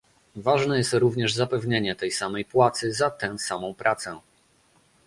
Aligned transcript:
Ważne 0.35 0.77
jest 0.77 0.93
również 0.93 1.33
zapewnienie 1.33 1.95
tej 1.95 2.11
samej 2.11 2.45
płacy 2.45 2.93
za 2.93 3.09
tę 3.11 3.39
samą 3.39 3.73
pracę 3.73 4.19